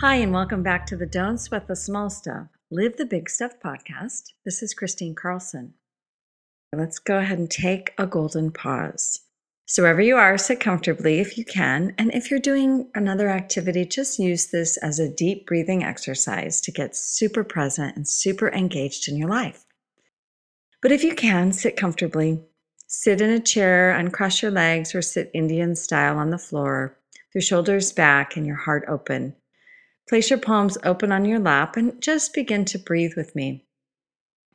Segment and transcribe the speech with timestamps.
[0.00, 3.54] Hi, and welcome back to the Don't Sweat the Small Stuff, Live the Big Stuff
[3.58, 4.30] podcast.
[4.44, 5.74] This is Kristine Carlson.
[6.72, 9.22] Let's go ahead and take a golden pause.
[9.66, 11.96] So, wherever you are, sit comfortably if you can.
[11.98, 16.70] And if you're doing another activity, just use this as a deep breathing exercise to
[16.70, 19.64] get super present and super engaged in your life.
[20.80, 22.40] But if you can, sit comfortably.
[22.86, 26.96] Sit in a chair, uncross your legs, or sit Indian style on the floor,
[27.34, 29.34] your shoulders back and your heart open.
[30.08, 33.66] Place your palms open on your lap and just begin to breathe with me.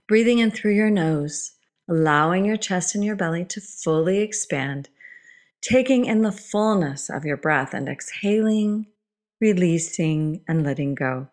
[0.07, 1.51] Breathing in through your nose,
[1.87, 4.89] allowing your chest and your belly to fully expand,
[5.61, 8.87] taking in the fullness of your breath and exhaling,
[9.39, 11.27] releasing, and letting go.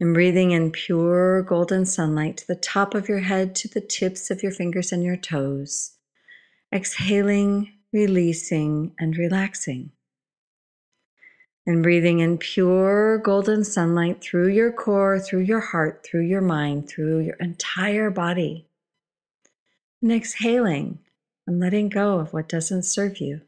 [0.00, 4.32] And breathing in pure golden sunlight to the top of your head, to the tips
[4.32, 5.92] of your fingers and your toes.
[6.72, 9.92] Exhaling, releasing, and relaxing
[11.66, 16.88] and breathing in pure golden sunlight through your core, through your heart, through your mind,
[16.88, 18.66] through your entire body.
[20.02, 20.98] And exhaling
[21.46, 23.40] and letting go of what doesn't serve you.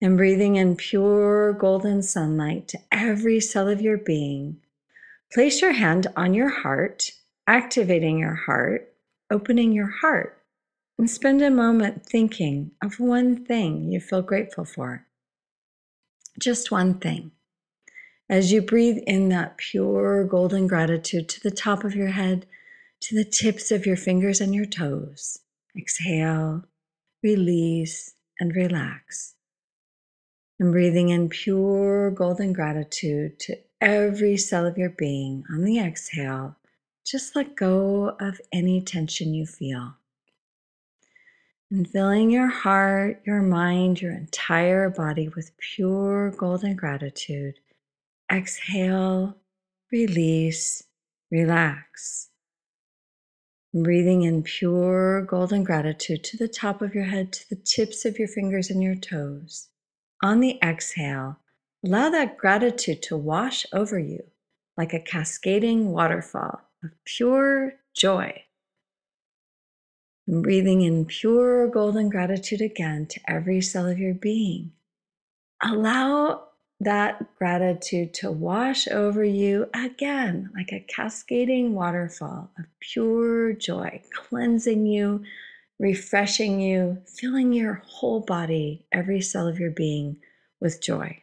[0.00, 4.58] And breathing in pure golden sunlight to every cell of your being.
[5.32, 7.10] Place your hand on your heart,
[7.46, 8.92] activating your heart,
[9.30, 10.40] opening your heart,
[10.98, 15.07] and spend a moment thinking of one thing you feel grateful for
[16.38, 17.32] just one thing.
[18.30, 22.46] As you breathe in that pure golden gratitude to the top of your head,
[23.00, 25.38] to the tips of your fingers and your toes,
[25.76, 26.64] exhale,
[27.22, 29.34] release, and relax.
[30.60, 36.56] And breathing in pure golden gratitude to every cell of your being on the exhale,
[37.06, 39.97] just let go of any tension you feel
[41.70, 47.54] and filling your heart, your mind, your entire body with pure golden gratitude.
[48.32, 49.36] Exhale,
[49.92, 50.82] release,
[51.30, 52.30] relax.
[53.74, 58.18] Breathing in pure golden gratitude to the top of your head, to the tips of
[58.18, 59.68] your fingers and your toes.
[60.22, 61.36] On the exhale,
[61.84, 64.22] allow that gratitude to wash over you
[64.78, 68.42] like a cascading waterfall of pure joy
[70.28, 74.72] breathing in pure golden gratitude again to every cell of your being.
[75.62, 76.44] Allow
[76.80, 84.86] that gratitude to wash over you again like a cascading waterfall of pure joy, cleansing
[84.86, 85.24] you,
[85.78, 90.18] refreshing you, filling your whole body, every cell of your being
[90.60, 91.22] with joy.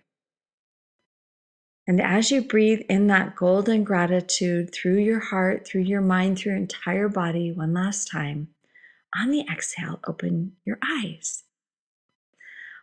[1.88, 6.54] And as you breathe in that golden gratitude through your heart, through your mind, through
[6.54, 8.48] your entire body, one last time,
[9.16, 11.44] on the exhale, open your eyes.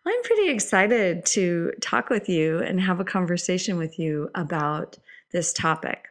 [0.06, 4.98] I'm pretty excited to talk with you and have a conversation with you about
[5.32, 6.08] this topic.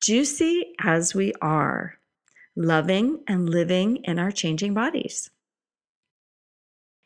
[0.00, 1.94] Juicy as we are,
[2.56, 5.30] loving and living in our changing bodies.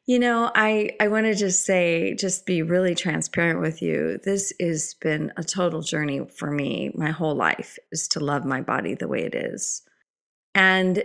[0.06, 4.18] You know, I, I want to just say, just be really transparent with you.
[4.24, 8.60] This has been a total journey for me my whole life is to love my
[8.60, 9.82] body the way it is.
[10.54, 11.04] And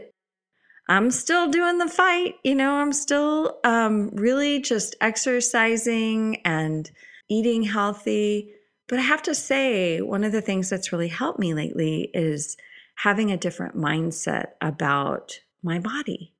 [0.87, 2.35] I'm still doing the fight.
[2.43, 6.89] You know, I'm still um, really just exercising and
[7.27, 8.51] eating healthy.
[8.87, 12.55] But I have to say, one of the things that's really helped me lately is
[12.95, 16.33] having a different mindset about my body.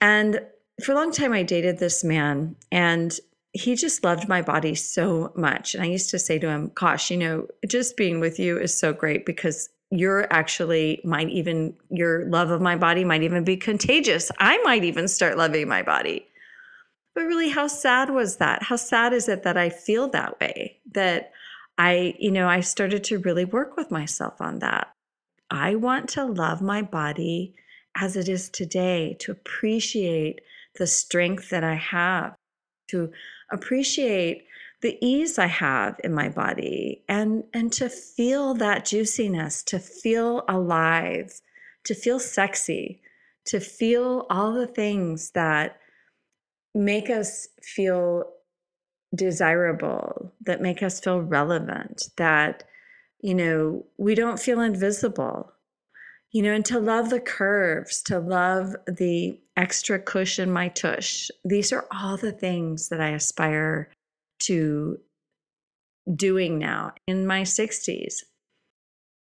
[0.00, 0.40] And
[0.84, 3.18] for a long time, I dated this man, and
[3.52, 5.74] he just loved my body so much.
[5.74, 8.78] And I used to say to him, Gosh, you know, just being with you is
[8.78, 13.56] so great because you're actually might even your love of my body might even be
[13.56, 14.30] contagious.
[14.38, 16.26] I might even start loving my body.
[17.14, 18.62] But really how sad was that?
[18.62, 20.78] How sad is it that I feel that way?
[20.92, 21.32] That
[21.76, 24.92] I, you know, I started to really work with myself on that.
[25.50, 27.54] I want to love my body
[27.96, 30.40] as it is today, to appreciate
[30.78, 32.36] the strength that I have,
[32.88, 33.10] to
[33.50, 34.46] appreciate
[34.82, 40.44] the ease I have in my body and and to feel that juiciness, to feel
[40.48, 41.40] alive,
[41.84, 43.02] to feel sexy,
[43.46, 45.78] to feel all the things that
[46.74, 48.24] make us feel
[49.14, 52.64] desirable, that make us feel relevant, that,
[53.20, 55.52] you know, we don't feel invisible.
[56.32, 61.28] You know, and to love the curves, to love the extra cushion my tush.
[61.44, 63.90] These are all the things that I aspire
[64.40, 64.98] to
[66.14, 68.24] doing now in my 60s.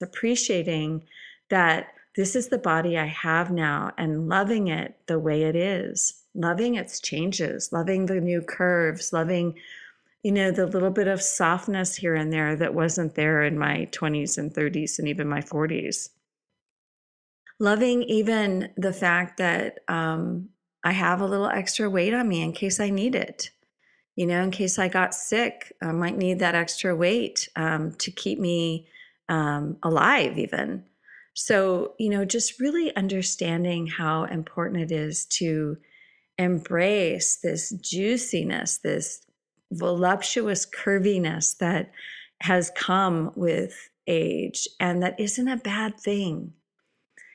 [0.00, 1.04] Appreciating
[1.50, 6.22] that this is the body I have now and loving it the way it is,
[6.34, 9.54] loving its changes, loving the new curves, loving,
[10.22, 13.88] you know, the little bit of softness here and there that wasn't there in my
[13.92, 16.10] 20s and 30s and even my 40s.
[17.58, 20.48] Loving even the fact that um,
[20.84, 23.50] I have a little extra weight on me in case I need it.
[24.16, 28.10] You know, in case I got sick, I might need that extra weight um, to
[28.10, 28.86] keep me
[29.28, 30.84] um, alive, even.
[31.34, 35.78] So, you know, just really understanding how important it is to
[36.38, 39.24] embrace this juiciness, this
[39.70, 41.90] voluptuous curviness that
[42.42, 46.52] has come with age, and that isn't a bad thing.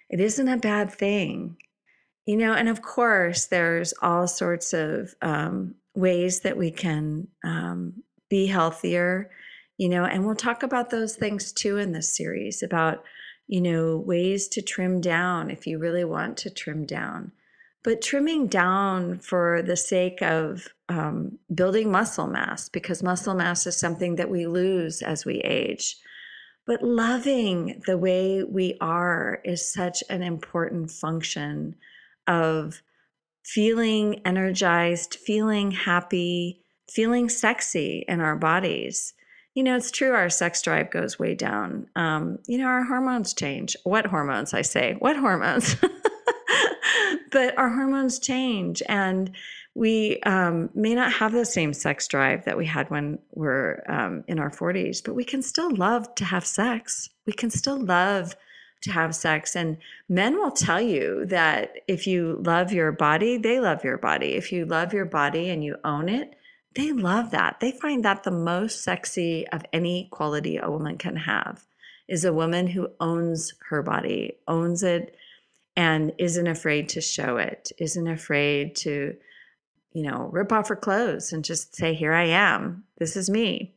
[0.10, 1.58] It isn't a bad thing.
[2.26, 8.04] You know, and of course, there's all sorts of um, ways that we can um,
[8.30, 9.30] be healthier,
[9.78, 13.04] you know, and we'll talk about those things too in this series about
[13.48, 17.32] you know, ways to trim down if you really want to trim down.
[17.84, 23.78] But trimming down for the sake of um, building muscle mass, because muscle mass is
[23.78, 25.96] something that we lose as we age.
[26.66, 31.76] But loving the way we are is such an important function
[32.28, 32.82] of
[33.54, 39.14] feeling energized, feeling happy, feeling sexy in our bodies
[39.58, 41.88] you know, it's true our sex drive goes way down.
[41.96, 43.76] Um, you know, our hormones change.
[43.86, 44.96] What hormones, I say?
[45.00, 45.76] What hormones?
[47.32, 49.32] but our hormones change and
[49.74, 54.24] we um, may not have the same sex drive that we had when we're um,
[54.28, 57.10] in our 40s, but we can still love to have sex.
[57.26, 58.36] We can still love
[58.82, 59.56] to have sex.
[59.56, 59.78] And
[60.10, 64.34] men will tell you that if you love your body, they love your body.
[64.34, 66.36] If you love your body and you own it,
[66.76, 67.60] they love that.
[67.60, 71.66] They find that the most sexy of any quality a woman can have
[72.08, 75.16] is a woman who owns her body, owns it,
[75.76, 79.16] and isn't afraid to show it, isn't afraid to,
[79.92, 82.84] you know, rip off her clothes and just say, Here I am.
[82.98, 83.76] This is me.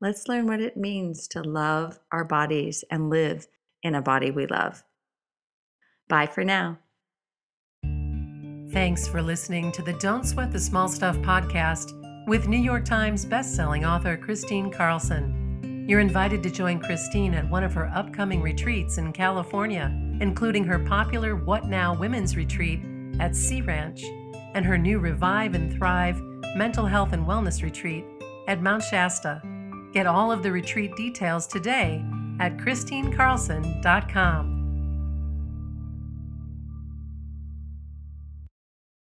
[0.00, 3.46] Let's learn what it means to love our bodies and live
[3.82, 4.84] in a body we love.
[6.08, 6.78] Bye for now.
[8.70, 11.94] Thanks for listening to the Don't Sweat the Small Stuff podcast
[12.26, 15.86] with New York Times bestselling author Kristine Carlson.
[15.88, 19.90] You're invited to join Kristine at one of her upcoming retreats in California,
[20.20, 22.80] including her popular What Now Women's Retreat
[23.20, 24.04] at Sea Ranch
[24.54, 26.20] and her new Revive and Thrive
[26.54, 28.04] Mental Health and Wellness Retreat
[28.48, 29.42] at Mount Shasta.
[29.94, 32.04] Get all of the retreat details today
[32.40, 34.57] at KristineCarlson.com.